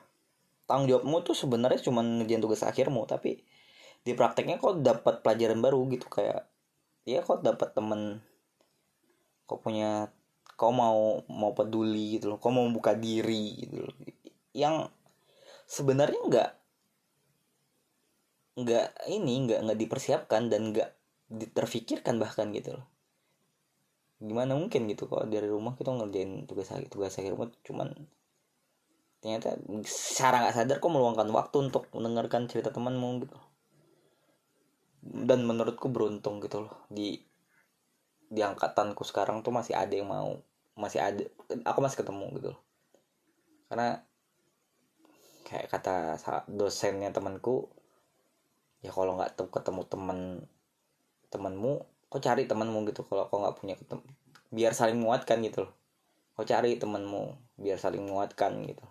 tanggung 0.64 0.88
jawabmu 0.88 1.28
tuh 1.28 1.36
sebenarnya 1.36 1.84
cuma 1.84 2.06
ngerjain 2.06 2.40
tugas 2.40 2.64
akhirmu 2.64 3.04
tapi 3.04 3.44
di 4.04 4.12
prakteknya 4.12 4.60
kok 4.60 4.84
dapat 4.84 5.24
pelajaran 5.24 5.64
baru 5.64 5.88
gitu 5.88 6.12
kayak 6.12 6.44
ya 7.08 7.24
kok 7.24 7.40
dapat 7.44 7.72
temen 7.72 8.20
kok 9.48 9.60
punya 9.64 10.12
kau 10.60 10.72
mau 10.72 11.24
mau 11.28 11.52
peduli 11.52 12.20
gitu 12.20 12.36
loh 12.36 12.40
kau 12.40 12.52
mau 12.52 12.68
buka 12.72 12.96
diri 12.96 13.64
gitu 13.64 13.84
loh. 13.84 13.96
Yang 14.54 14.92
sebenarnya 15.68 16.20
nggak 16.30 16.50
nggak 18.54 18.88
ini 19.10 19.34
nggak 19.50 19.60
nggak 19.66 19.80
dipersiapkan 19.88 20.52
dan 20.52 20.76
nggak 20.76 20.90
terfikirkan 21.56 22.20
bahkan 22.20 22.52
gitu 22.52 22.80
loh. 22.80 22.88
Gimana 24.24 24.56
mungkin 24.56 24.88
gitu 24.88 25.08
kalau 25.12 25.28
dari 25.28 25.48
rumah 25.48 25.76
kita 25.76 25.92
ngerjain 25.92 26.48
tugas 26.48 26.72
tugas 26.88 27.16
akhir 27.20 27.36
rumah 27.36 27.52
cuman 27.66 27.92
ternyata 29.24 29.56
secara 29.88 30.44
nggak 30.44 30.56
sadar 30.56 30.78
kok 30.84 30.92
meluangkan 30.92 31.28
waktu 31.32 31.72
untuk 31.72 31.88
mendengarkan 31.96 32.52
cerita 32.52 32.76
temanmu 32.76 33.24
gitu 33.24 33.40
dan 35.04 35.44
menurutku 35.44 35.92
beruntung 35.92 36.40
gitu 36.40 36.64
loh. 36.64 36.76
Di 36.88 37.20
di 38.34 38.42
angkatanku 38.42 39.04
sekarang 39.04 39.44
tuh 39.44 39.52
masih 39.52 39.76
ada 39.76 39.94
yang 39.94 40.08
mau 40.08 40.40
masih 40.74 41.04
ada 41.04 41.24
aku 41.68 41.80
masih 41.84 42.00
ketemu 42.02 42.26
gitu 42.40 42.50
loh. 42.56 42.62
Karena 43.68 44.00
kayak 45.44 45.68
kata 45.70 46.18
dosennya 46.48 47.12
temanku 47.12 47.68
ya 48.80 48.90
kalau 48.96 49.20
nggak 49.20 49.36
ketemu 49.38 49.82
teman 49.86 50.20
temanmu 51.30 51.84
kau 52.08 52.22
cari 52.24 52.48
temanmu 52.48 52.88
gitu. 52.90 53.04
Kalau 53.04 53.28
kau 53.28 53.44
nggak 53.44 53.60
punya 53.60 53.76
ketemu 53.76 54.08
biar 54.54 54.72
saling 54.72 54.98
menguatkan 54.98 55.44
gitu 55.44 55.68
loh. 55.68 55.74
Kau 56.34 56.48
cari 56.48 56.80
temanmu 56.80 57.38
biar 57.60 57.78
saling 57.78 58.02
menguatkan 58.02 58.64
gitu. 58.66 58.86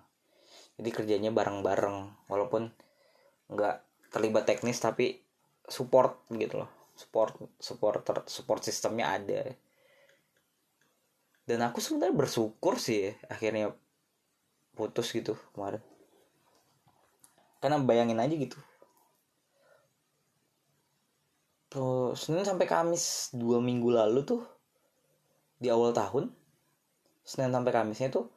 Jadi 0.76 0.90
kerjanya 0.92 1.30
bareng-bareng 1.34 2.28
walaupun 2.30 2.70
nggak 3.52 3.76
terlibat 4.12 4.44
teknis 4.44 4.80
tapi 4.80 5.21
support 5.72 6.28
gitu 6.28 6.60
loh. 6.60 6.70
Support 6.92 7.40
support 7.56 8.04
support 8.28 8.60
sistemnya 8.60 9.16
ada. 9.16 9.40
Dan 11.48 11.64
aku 11.64 11.80
sebenarnya 11.80 12.14
bersyukur 12.14 12.76
sih 12.76 13.08
ya, 13.08 13.12
akhirnya 13.32 13.72
putus 14.76 15.08
gitu 15.16 15.32
kemarin. 15.56 15.80
Karena 17.58 17.80
bayangin 17.80 18.20
aja 18.20 18.36
gitu. 18.36 18.58
Tuh, 21.72 22.12
Senin 22.12 22.44
sampai 22.44 22.68
Kamis 22.68 23.32
dua 23.32 23.56
minggu 23.56 23.88
lalu 23.88 24.28
tuh 24.28 24.44
di 25.56 25.72
awal 25.72 25.96
tahun 25.96 26.28
Senin 27.24 27.54
sampai 27.54 27.72
Kamisnya 27.72 28.12
tuh 28.12 28.28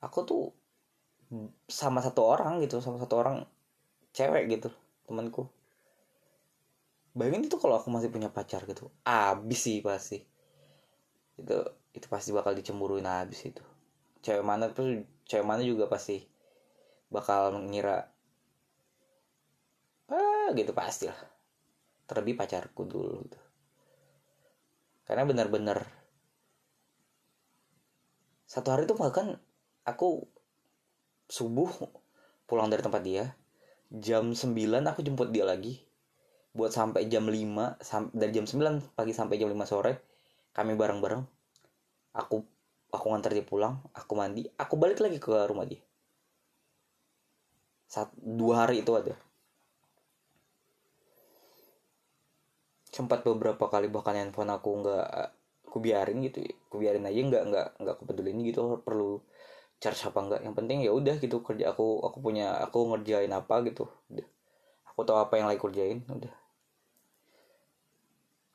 aku 0.00 0.18
tuh 0.24 0.42
sama 1.68 2.00
satu 2.00 2.22
orang 2.24 2.64
gitu 2.64 2.80
sama 2.80 2.96
satu 2.96 3.18
orang 3.18 3.44
cewek 4.16 4.48
gitu 4.48 4.70
temanku 5.04 5.50
bayangin 7.12 7.48
itu 7.48 7.56
kalau 7.60 7.76
aku 7.76 7.92
masih 7.92 8.08
punya 8.08 8.32
pacar 8.32 8.64
gitu 8.64 8.88
abis 9.04 9.60
sih 9.60 9.78
pasti. 9.84 10.18
Itu 11.36 11.58
itu 11.92 12.06
pasti 12.08 12.32
bakal 12.32 12.56
dicemburuin 12.56 13.04
abis 13.04 13.52
itu. 13.52 13.64
Cewek 14.24 14.44
mana 14.44 14.72
tuh 14.72 15.04
cewek 15.28 15.44
mana 15.44 15.60
juga 15.60 15.88
pasti 15.88 16.24
bakal 17.12 17.52
mengira 17.52 18.08
ah 20.08 20.48
gitu 20.56 20.72
pasti 20.72 21.08
lah. 21.08 21.20
Terlebih 22.08 22.34
pacarku 22.36 22.82
dulu 22.88 23.16
gitu. 23.28 23.40
Karena 25.04 25.28
benar-benar 25.28 25.84
satu 28.48 28.68
hari 28.68 28.84
tuh 28.84 29.00
bahkan 29.00 29.40
aku 29.88 30.28
subuh 31.24 31.72
pulang 32.44 32.68
dari 32.68 32.84
tempat 32.84 33.00
dia 33.00 33.32
jam 33.88 34.36
9 34.36 34.52
aku 34.84 35.00
jemput 35.00 35.32
dia 35.32 35.48
lagi 35.48 35.80
buat 36.52 36.68
sampai 36.68 37.08
jam 37.08 37.24
5 37.24 37.80
sam 37.80 38.12
dari 38.12 38.32
jam 38.36 38.44
9 38.44 38.92
pagi 38.92 39.12
sampai 39.16 39.40
jam 39.40 39.48
5 39.48 39.56
sore 39.64 39.92
kami 40.52 40.76
bareng-bareng. 40.76 41.24
Aku 42.12 42.44
aku 42.92 43.06
ngantar 43.08 43.32
dia 43.32 43.40
pulang 43.40 43.80
aku 43.96 44.12
mandi 44.12 44.44
aku 44.60 44.76
balik 44.76 45.00
lagi 45.00 45.16
ke 45.16 45.32
rumah 45.48 45.64
dia. 45.64 45.80
Saat 47.88 48.12
dua 48.20 48.68
hari 48.68 48.84
itu 48.84 48.92
ada. 48.92 49.16
Sempat 52.92 53.24
beberapa 53.24 53.72
kali 53.72 53.88
bahkan 53.88 54.12
handphone 54.12 54.52
aku 54.52 54.84
nggak 54.84 55.08
aku 55.64 55.80
biarin 55.80 56.20
gitu 56.20 56.44
aku 56.68 56.84
biarin 56.84 57.08
aja 57.08 57.16
nggak 57.16 57.42
nggak 57.48 57.66
nggak 57.80 57.94
aku 57.96 58.04
pedulin 58.04 58.44
gitu 58.44 58.84
perlu 58.84 59.24
charge 59.80 60.04
apa 60.04 60.20
enggak 60.20 60.40
yang 60.44 60.52
penting 60.52 60.84
ya 60.84 60.92
udah 60.92 61.16
gitu 61.16 61.40
kerja 61.40 61.72
aku 61.72 62.04
aku 62.04 62.20
punya 62.20 62.60
aku 62.60 62.92
ngerjain 62.92 63.32
apa 63.32 63.64
gitu 63.64 63.88
udah. 64.12 64.28
Aku 64.92 65.08
tahu 65.08 65.16
apa 65.16 65.40
yang 65.40 65.48
lagi 65.48 65.64
kerjain 65.64 66.04
udah 66.04 66.41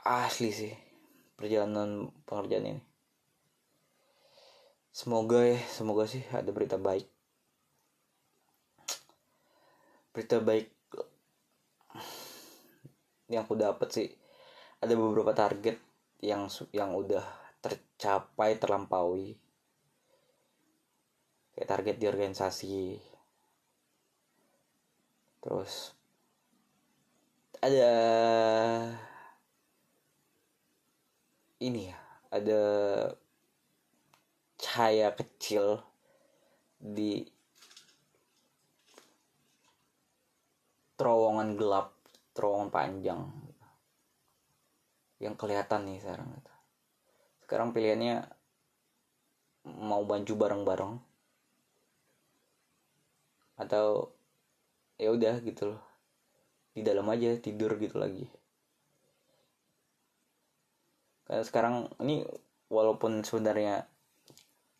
asli 0.08 0.56
sih 0.56 0.74
perjalanan 1.36 2.10
pengerjaan 2.24 2.72
ini. 2.72 2.84
Semoga 4.96 5.46
ya 5.46 5.60
semoga 5.70 6.10
sih 6.10 6.24
ada 6.34 6.50
berita 6.50 6.80
baik. 6.80 7.06
Berita 10.16 10.42
baik 10.42 10.74
yang 13.28 13.44
aku 13.44 13.60
dapat 13.60 13.90
sih 13.92 14.10
ada 14.80 14.96
beberapa 14.96 15.36
target 15.36 15.78
yang 16.24 16.50
yang 16.74 16.96
udah 16.96 17.22
tercapai 17.62 18.58
terlampaui. 18.58 19.38
Kayak 21.54 21.70
target 21.70 21.96
di 22.02 22.06
organisasi. 22.10 22.78
Terus 25.44 25.94
ada 27.62 27.92
ini 31.58 31.90
ya 31.90 31.98
ada 32.30 32.62
cahaya 34.62 35.10
kecil 35.14 35.82
di 36.78 37.26
terowongan 40.98 41.58
gelap 41.58 41.94
terowongan 42.38 42.70
panjang. 42.70 43.22
Yang 45.18 45.36
kelihatan 45.42 45.82
nih 45.90 45.98
sekarang 46.02 46.30
sekarang 47.42 47.70
pilihannya 47.74 48.28
mau 49.66 50.04
bantu 50.06 50.38
bareng-bareng 50.38 50.94
atau 53.58 54.14
ya 55.02 55.10
udah 55.10 55.42
gitu 55.42 55.74
loh. 55.74 55.82
Di 56.78 56.86
dalam 56.86 57.10
aja 57.10 57.34
tidur 57.42 57.74
gitu 57.82 57.98
lagi 57.98 58.37
karena 61.28 61.44
sekarang 61.44 61.76
ini 62.00 62.24
walaupun 62.72 63.22
sebenarnya 63.22 63.86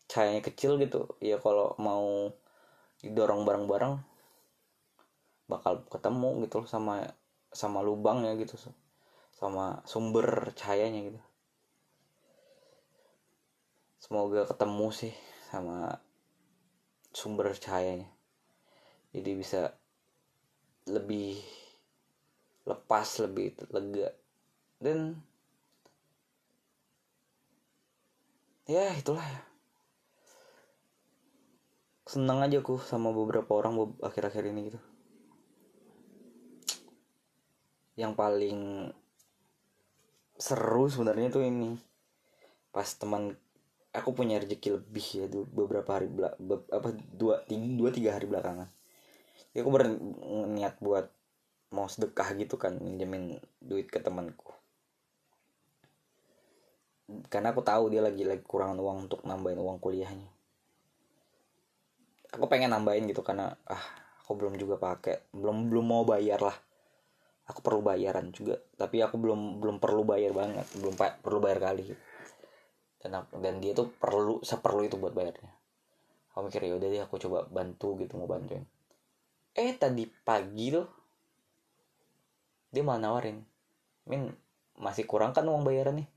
cahayanya 0.08 0.40
kecil 0.40 0.80
gitu 0.80 1.14
ya 1.20 1.36
kalau 1.38 1.76
mau 1.76 2.32
didorong 3.04 3.44
bareng-bareng 3.44 4.00
bakal 5.48 5.84
ketemu 5.88 6.44
gitu 6.48 6.64
loh 6.64 6.68
sama 6.68 7.04
sama 7.52 7.80
lubangnya 7.80 8.36
gitu 8.36 8.56
sama 9.38 9.86
sumber 9.86 10.50
cahayanya 10.58 11.14
gitu. 11.14 11.20
Semoga 14.02 14.42
ketemu 14.50 14.86
sih 14.90 15.14
sama 15.46 16.02
sumber 17.14 17.54
cahayanya. 17.54 18.10
Jadi 19.14 19.30
bisa 19.38 19.70
lebih 20.90 21.38
lepas 22.66 23.22
lebih 23.22 23.54
lega. 23.70 24.10
Dan 24.82 25.22
ya 28.68 28.92
itulah. 28.94 29.24
Ya 29.24 29.48
seneng 32.08 32.40
aja 32.40 32.64
aku 32.64 32.80
sama 32.80 33.12
beberapa 33.12 33.52
orang 33.52 34.00
akhir-akhir 34.00 34.48
ini 34.48 34.72
gitu. 34.72 34.80
Yang 38.00 38.12
paling 38.16 38.60
seru 40.40 40.88
sebenarnya 40.88 41.28
tuh 41.28 41.44
ini. 41.44 41.76
Pas 42.72 42.88
teman 42.96 43.36
aku 43.92 44.16
punya 44.16 44.40
rezeki 44.40 44.80
lebih 44.80 45.06
ya 45.20 45.26
beberapa 45.28 46.00
hari 46.00 46.08
bela, 46.08 46.32
be, 46.40 46.64
apa 46.72 46.96
dua 47.12 47.44
tiga, 47.44 47.68
dua 47.76 47.90
tiga 47.92 48.10
hari 48.16 48.24
belakangan. 48.24 48.72
Ya 49.52 49.60
aku 49.60 49.70
berniat 49.76 50.80
buat 50.80 51.12
mau 51.68 51.84
sedekah 51.84 52.32
gitu 52.40 52.56
kan 52.56 52.80
minjemin 52.80 53.36
duit 53.60 53.92
ke 53.92 54.00
temanku 54.00 54.47
karena 57.08 57.56
aku 57.56 57.64
tahu 57.64 57.88
dia 57.88 58.04
lagi 58.04 58.20
lagi 58.20 58.44
kurang 58.44 58.76
uang 58.76 59.08
untuk 59.08 59.24
nambahin 59.24 59.56
uang 59.56 59.80
kuliahnya. 59.80 60.28
Aku 62.36 62.44
pengen 62.44 62.76
nambahin 62.76 63.08
gitu 63.08 63.24
karena 63.24 63.56
ah 63.64 63.84
aku 64.20 64.36
belum 64.36 64.60
juga 64.60 64.76
pakai. 64.76 65.32
Belum 65.32 65.72
belum 65.72 65.86
mau 65.88 66.04
bayar 66.04 66.44
lah. 66.44 66.56
Aku 67.48 67.64
perlu 67.64 67.80
bayaran 67.80 68.28
juga. 68.28 68.60
Tapi 68.76 69.00
aku 69.00 69.16
belum 69.16 69.56
belum 69.56 69.80
perlu 69.80 70.04
bayar 70.04 70.36
banget. 70.36 70.68
Belum 70.76 70.92
pa 70.92 71.16
perlu 71.16 71.40
bayar 71.40 71.72
kali. 71.72 71.88
Dan 73.00 73.24
dan 73.40 73.54
dia 73.64 73.72
tuh 73.72 73.88
perlu 73.88 74.44
seperlu 74.44 74.84
itu 74.84 75.00
buat 75.00 75.16
bayarnya. 75.16 75.48
Aku 76.36 76.44
mikir 76.44 76.60
ya 76.60 76.76
udah 76.76 76.88
deh 76.92 77.00
aku 77.00 77.16
coba 77.16 77.48
bantu 77.48 77.96
gitu 78.04 78.20
mau 78.20 78.28
bantuin. 78.28 78.68
Eh 79.56 79.72
tadi 79.80 80.04
pagi 80.04 80.68
tuh 80.68 80.86
dia 82.68 82.84
malah 82.84 83.00
nawarin 83.00 83.40
min 84.12 84.28
masih 84.76 85.08
kurang 85.08 85.32
kan 85.32 85.48
uang 85.48 85.64
bayaran 85.64 86.04
nih 86.04 86.08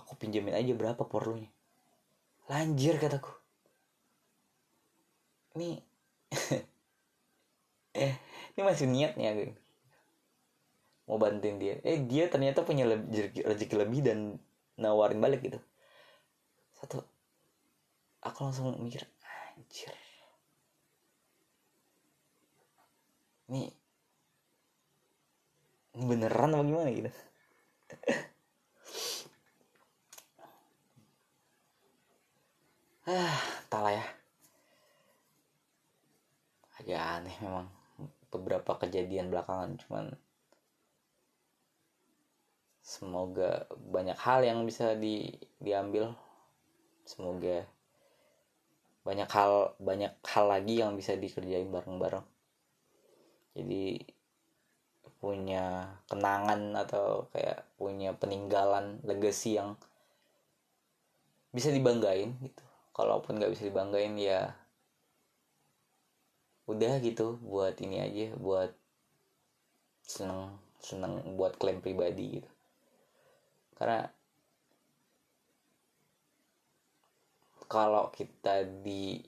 aku 0.00 0.16
pinjemin 0.16 0.56
aja 0.56 0.72
berapa 0.72 1.04
perlunya 1.04 1.52
lanjir 2.50 2.98
kataku. 2.98 3.30
Ini 5.54 5.78
eh 8.04 8.14
ini 8.54 8.60
masih 8.66 8.90
niatnya 8.90 9.30
gitu 9.38 9.54
mau 11.10 11.18
bantuin 11.18 11.58
dia. 11.58 11.74
Eh 11.82 12.06
dia 12.06 12.30
ternyata 12.30 12.62
punya 12.62 12.86
rezeki, 12.86 13.42
rezeki 13.42 13.74
lebih 13.82 14.00
dan 14.06 14.18
nawarin 14.78 15.18
balik 15.18 15.42
gitu. 15.42 15.58
Satu 16.78 17.02
aku 18.22 18.38
langsung 18.46 18.78
mikir 18.78 19.02
anjir. 19.26 19.90
Ini 23.50 23.74
ini 25.90 26.04
beneran 26.06 26.54
apa 26.54 26.62
gimana 26.62 26.90
gitu 26.94 27.10
ah 33.08 33.40
entahlah 33.64 33.96
ya. 33.96 34.06
Agak 36.80 37.00
aneh 37.00 37.36
memang. 37.40 37.68
Beberapa 38.30 38.78
kejadian 38.78 39.26
belakangan 39.32 39.74
cuman 39.82 40.06
semoga 42.84 43.66
banyak 43.90 44.18
hal 44.20 44.44
yang 44.44 44.62
bisa 44.68 44.94
di 44.94 45.32
diambil. 45.58 46.12
Semoga 47.08 47.66
banyak 49.02 49.26
hal 49.32 49.74
banyak 49.80 50.12
hal 50.22 50.46
lagi 50.46 50.78
yang 50.78 50.94
bisa 50.94 51.16
dikerjain 51.16 51.72
bareng-bareng. 51.72 52.26
Jadi 53.56 53.98
punya 55.20 55.96
kenangan 56.08 56.72
atau 56.80 57.28
kayak 57.34 57.66
punya 57.76 58.16
peninggalan 58.16 59.04
legacy 59.04 59.60
yang 59.60 59.76
bisa 61.52 61.68
dibanggain 61.74 62.38
gitu 62.40 62.69
kalaupun 63.00 63.40
nggak 63.40 63.56
bisa 63.56 63.72
dibanggain 63.72 64.12
ya 64.20 64.52
udah 66.68 67.00
gitu 67.00 67.40
buat 67.40 67.80
ini 67.80 67.96
aja 68.04 68.36
buat 68.36 68.76
seneng 70.04 70.60
seneng 70.84 71.40
buat 71.40 71.56
klaim 71.56 71.80
pribadi 71.80 72.36
gitu. 72.36 72.50
Karena 73.80 74.04
kalau 77.64 78.12
kita 78.12 78.68
di 78.84 79.24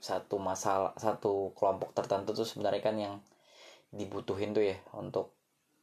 satu 0.00 0.40
masalah 0.40 0.96
satu 0.96 1.52
kelompok 1.52 1.92
tertentu 1.92 2.32
tuh 2.32 2.48
sebenarnya 2.48 2.80
kan 2.80 2.96
yang 2.96 3.14
dibutuhin 3.92 4.56
tuh 4.56 4.64
ya 4.64 4.80
untuk 4.96 5.36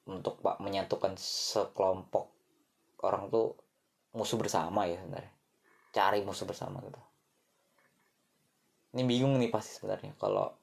untuk 0.09 0.41
pak 0.41 0.57
menyatukan 0.57 1.13
sekelompok 1.21 2.33
orang 3.05 3.29
tuh 3.29 3.53
musuh 4.17 4.41
bersama 4.41 4.89
ya 4.89 4.97
sebenarnya 4.97 5.36
cari 5.97 6.21
musuh 6.21 6.45
bersama 6.45 6.77
gitu. 6.85 7.01
Ini 8.93 9.01
bingung 9.01 9.33
nih 9.41 9.49
pasti 9.49 9.81
sebenarnya 9.81 10.13
kalau 10.21 10.53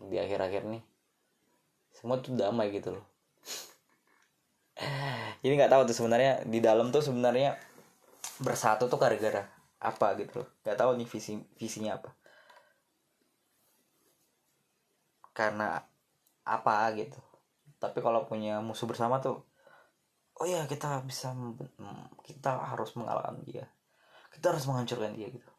di 0.00 0.16
akhir-akhir 0.16 0.64
nih. 0.64 0.80
Semua 1.92 2.16
tuh 2.24 2.32
damai 2.32 2.72
gitu 2.72 2.96
loh. 2.96 3.04
Jadi 5.44 5.52
nggak 5.52 5.68
tahu 5.68 5.84
tuh 5.84 5.96
sebenarnya 6.00 6.48
di 6.48 6.64
dalam 6.64 6.88
tuh 6.88 7.04
sebenarnya 7.04 7.60
bersatu 8.40 8.88
tuh 8.88 8.96
gara-gara 8.96 9.44
apa 9.84 10.16
gitu 10.16 10.40
loh. 10.40 10.48
Nggak 10.64 10.78
tahu 10.80 10.90
nih 10.96 11.08
visi 11.12 11.36
visinya 11.60 12.00
apa. 12.00 12.16
Karena 15.36 15.76
apa 16.48 16.76
gitu. 16.96 17.20
Tapi 17.76 18.00
kalau 18.00 18.24
punya 18.24 18.64
musuh 18.64 18.88
bersama 18.88 19.20
tuh 19.20 19.44
oh 20.40 20.48
ya 20.48 20.64
kita 20.64 21.04
bisa 21.04 21.36
kita 22.24 22.72
harus 22.72 22.96
mengalahkan 22.96 23.44
dia 23.44 23.68
kita 24.40 24.56
harus 24.56 24.64
menghancurkan 24.64 25.12
dia 25.20 25.28
gitu. 25.28 25.52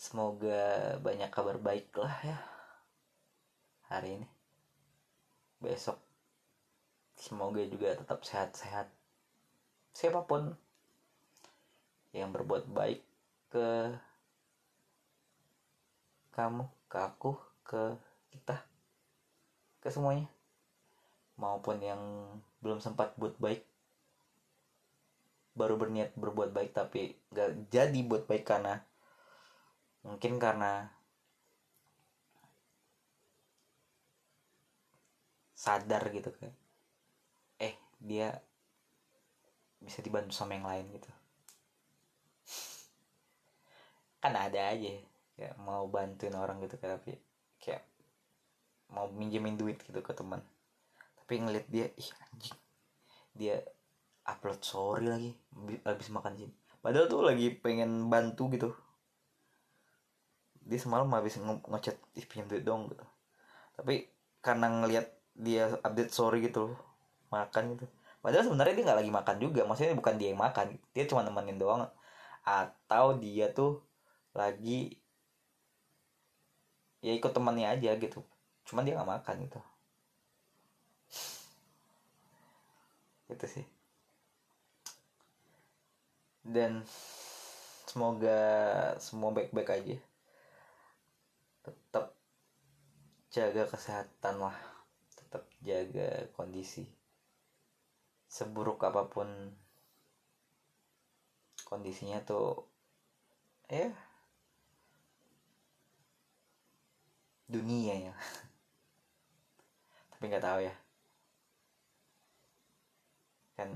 Semoga 0.00 0.96
banyak 1.04 1.28
kabar 1.28 1.60
baik 1.60 1.92
lah 1.92 2.16
ya 2.24 2.40
hari 3.92 4.16
ini. 4.16 4.28
Besok 5.60 6.00
semoga 7.20 7.60
juga 7.68 7.92
tetap 7.92 8.24
sehat-sehat. 8.24 8.88
Siapa 9.92 10.24
pun 10.24 10.56
yang 12.16 12.32
berbuat 12.32 12.64
baik 12.72 13.04
ke 13.52 13.92
kamu 16.32 16.64
ke 16.88 16.96
aku 16.96 17.36
ke 17.60 17.92
kita 18.32 18.56
ke 19.84 19.92
semuanya 19.92 20.37
maupun 21.38 21.78
yang 21.80 22.02
belum 22.60 22.82
sempat 22.82 23.14
buat 23.14 23.38
baik. 23.38 23.62
Baru 25.54 25.74
berniat 25.78 26.14
berbuat 26.14 26.50
baik 26.54 26.74
tapi 26.74 27.14
gak 27.34 27.70
jadi 27.70 28.00
buat 28.06 28.26
baik 28.26 28.46
karena 28.46 28.82
mungkin 30.06 30.38
karena 30.38 30.86
sadar 35.58 36.06
gitu 36.14 36.30
kayak 36.38 36.54
eh 37.58 37.74
dia 37.98 38.38
bisa 39.82 39.98
dibantu 40.02 40.30
sama 40.30 40.54
yang 40.54 40.66
lain 40.66 40.86
gitu. 40.94 41.10
Kan 44.22 44.34
ada 44.38 44.74
aja 44.74 44.94
ya 45.38 45.50
mau 45.58 45.86
bantuin 45.86 46.34
orang 46.34 46.62
gitu 46.62 46.78
kan 46.78 46.98
tapi 46.98 47.14
kayak 47.62 47.82
mau 48.90 49.10
minjemin 49.10 49.58
duit 49.58 49.78
gitu 49.82 49.98
ke 49.98 50.14
teman 50.14 50.42
tapi 51.28 51.44
ngeliat 51.44 51.68
dia 51.68 51.92
ih 51.92 52.10
anjing. 52.24 52.56
Dia 53.36 53.60
upload 54.24 54.64
story 54.64 55.04
lagi 55.12 55.36
habis 55.84 56.08
makan 56.08 56.40
sih 56.40 56.48
padahal 56.80 57.04
tuh 57.04 57.20
lagi 57.20 57.52
pengen 57.52 58.08
bantu 58.08 58.48
gitu. 58.48 58.72
Dia 60.64 60.80
semalam 60.80 61.04
habis 61.12 61.36
nge 61.36 61.60
ngechat 61.68 62.00
ih 62.16 62.24
pinjam 62.24 62.48
duit 62.48 62.64
dong 62.64 62.88
gitu. 62.88 63.04
Tapi 63.76 64.08
karena 64.40 64.72
ngeliat 64.72 65.12
dia 65.36 65.68
update 65.84 66.08
story 66.08 66.48
gitu 66.48 66.72
makan 67.28 67.76
gitu. 67.76 67.84
Padahal 68.24 68.48
sebenarnya 68.48 68.72
dia 68.72 68.84
nggak 68.88 69.00
lagi 69.04 69.12
makan 69.12 69.36
juga 69.36 69.60
maksudnya 69.68 69.92
bukan 70.00 70.16
dia 70.16 70.32
yang 70.32 70.40
makan 70.40 70.80
dia 70.96 71.04
cuma 71.04 71.20
nemenin 71.28 71.60
doang. 71.60 71.84
Atau 72.40 73.20
dia 73.20 73.52
tuh 73.52 73.84
lagi 74.32 74.96
ya 77.04 77.12
ikut 77.12 77.36
temannya 77.36 77.68
aja 77.68 78.00
gitu. 78.00 78.24
Cuman 78.64 78.88
dia 78.88 78.96
nggak 78.96 79.12
makan 79.12 79.44
gitu 79.44 79.60
itu 83.28 83.46
sih. 83.46 83.66
Dan 86.40 86.80
semoga 87.84 88.40
semua 88.96 89.30
baik-baik 89.36 89.68
aja. 89.68 89.96
Tetap 91.64 92.16
jaga 93.28 93.68
kesehatan 93.68 94.40
lah. 94.40 94.56
Tetap 95.12 95.44
jaga 95.60 96.32
kondisi. 96.32 96.88
Seburuk 98.28 98.80
apa 98.84 99.04
pun 99.12 99.28
kondisinya 101.68 102.24
tuh 102.24 102.64
ya. 103.68 103.92
Dunia 107.44 108.08
ya. 108.08 108.14
Tapi 110.16 110.24
nggak 110.32 110.44
tahu 110.44 110.60
ya 110.64 110.87
kan 113.58 113.74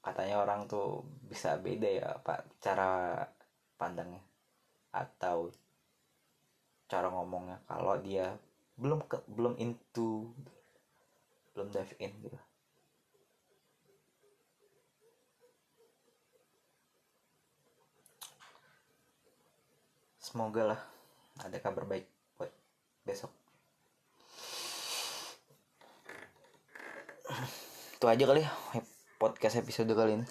katanya 0.00 0.40
orang 0.40 0.64
tuh 0.64 1.04
bisa 1.28 1.60
beda 1.60 1.88
ya 1.88 2.08
pak 2.24 2.48
cara 2.64 3.20
pandangnya 3.76 4.24
atau 4.96 5.52
cara 6.88 7.12
ngomongnya. 7.12 7.60
Kalau 7.68 8.00
dia 8.00 8.32
belum 8.80 9.04
ke, 9.04 9.20
belum 9.28 9.60
into 9.60 10.32
belum 11.52 11.68
dive 11.68 11.94
in 12.00 12.12
gitu. 12.24 12.40
Semoga 20.24 20.74
lah 20.74 20.80
ada 21.44 21.58
kabar 21.60 21.84
baik 21.86 22.08
buat 22.34 22.50
besok 23.06 23.30
itu 28.04 28.12
aja 28.12 28.28
kali 28.28 28.44
ya 28.44 28.52
podcast 29.16 29.64
episode 29.64 29.88
kali 29.96 30.20
ini. 30.20 30.28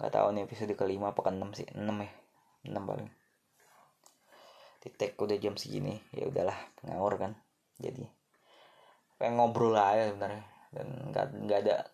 Nggak 0.00 0.12
tahu 0.16 0.32
nih 0.32 0.48
episode 0.48 0.72
kelima 0.80 1.12
apa 1.12 1.20
ke 1.20 1.28
enam 1.28 1.52
sih. 1.52 1.68
Enam 1.76 2.00
ya. 2.00 2.08
Enam 2.64 2.88
paling. 2.88 3.04
Di 4.80 4.88
tag 4.96 5.12
udah 5.20 5.36
jam 5.36 5.60
segini. 5.60 6.00
Ya 6.16 6.24
udahlah 6.24 6.56
ngawur 6.88 7.20
kan. 7.20 7.36
Jadi 7.76 8.08
pengen 9.20 9.44
ngobrol 9.44 9.76
aja 9.76 10.08
sebenarnya. 10.08 10.40
Dan 10.72 11.12
nggak 11.12 11.26
nggak 11.36 11.58
ada 11.68 11.84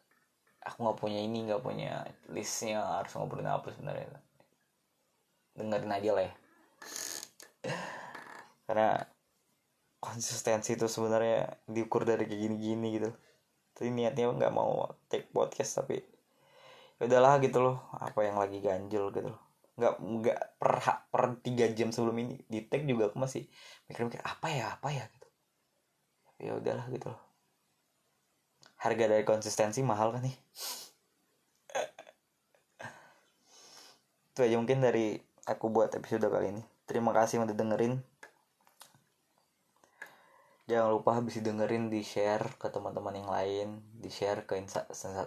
aku 0.63 0.87
nggak 0.87 0.99
punya 1.03 1.19
ini 1.19 1.39
nggak 1.43 1.59
punya 1.59 2.07
listnya 2.31 2.79
harus 2.79 3.19
ngobrolin 3.19 3.51
apa 3.51 3.75
sebenarnya. 3.75 4.23
Dengerin 5.59 5.99
aja 5.99 6.11
lah 6.15 6.25
ya. 6.31 6.35
Karena 8.71 9.03
konsistensi 9.99 10.79
itu 10.79 10.87
sebenarnya 10.87 11.59
diukur 11.67 12.07
dari 12.07 12.23
kayak 12.23 12.39
gini-gini 12.39 13.03
gitu 13.03 13.11
tapi 13.79 13.95
niatnya 13.95 14.35
nggak 14.35 14.51
mau 14.51 14.91
take 15.07 15.31
podcast 15.31 15.79
tapi 15.79 16.03
ya 16.99 17.07
udahlah 17.07 17.39
gitu 17.39 17.63
loh. 17.63 17.87
Apa 17.95 18.27
yang 18.27 18.43
lagi 18.43 18.59
ganjel 18.59 19.15
gitu 19.15 19.31
loh. 19.31 19.39
Nggak 19.79 19.95
nggak 20.03 20.41
per 20.59 20.73
per 21.15 21.25
tiga 21.47 21.71
jam 21.71 21.95
sebelum 21.95 22.19
ini 22.19 22.43
di 22.51 22.67
take 22.67 22.83
juga 22.91 23.07
aku 23.07 23.23
masih 23.23 23.47
mikir-mikir 23.87 24.19
apa 24.27 24.51
ya 24.51 24.75
apa 24.75 24.91
ya? 24.91 25.07
gitu. 25.07 25.29
Ya 26.43 26.53
udahlah 26.59 26.91
gitu 26.91 27.07
loh. 27.15 27.23
Harga 28.83 29.05
dari 29.07 29.23
konsistensi 29.23 29.79
mahal 29.87 30.11
kan 30.11 30.27
nih. 30.27 30.35
Itu 34.35 34.43
aja 34.43 34.59
mungkin 34.59 34.83
dari 34.83 35.23
aku 35.47 35.71
buat 35.71 35.95
episode 35.95 36.27
kali 36.27 36.51
ini. 36.51 36.63
Terima 36.91 37.15
kasih 37.15 37.47
udah 37.47 37.55
dengerin 37.55 38.03
jangan 40.69 41.01
lupa 41.01 41.17
habis 41.17 41.41
dengerin 41.41 41.89
di 41.89 42.05
share 42.05 42.61
ke 42.61 42.69
teman-teman 42.69 43.17
yang 43.17 43.31
lain. 43.33 43.69
Di 43.97 44.13
share 44.13 44.45
ke 44.45 44.61
insta, 44.61 44.85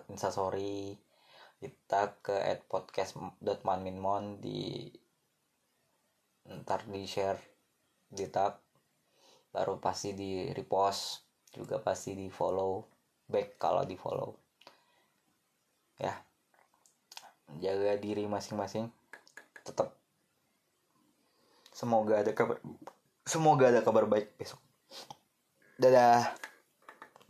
instastory. 0.08 0.94
Di 1.58 1.68
tag 1.90 2.22
ke 2.22 2.38
at 2.38 2.62
podcast.manminmon 2.70 4.38
di 4.38 4.90
ntar 6.42 6.86
di 6.90 7.06
share 7.06 7.38
di 8.10 8.26
tag 8.30 8.58
baru 9.54 9.78
pasti 9.78 10.18
di 10.18 10.50
repost 10.58 11.22
juga 11.54 11.78
pasti 11.78 12.18
di 12.18 12.34
follow 12.34 12.82
back 13.30 13.58
kalau 13.58 13.82
di 13.86 13.98
follow 13.98 14.38
ya. 15.98 16.14
Jaga 17.62 17.98
diri 17.98 18.30
masing-masing. 18.30 18.90
Tetap 19.62 19.94
semoga 21.74 22.22
ada 22.22 22.34
kabar 22.34 22.58
semoga 23.26 23.70
ada 23.70 23.82
kabar 23.86 24.06
baik 24.10 24.38
besok 24.38 24.71
dadah 25.82 26.38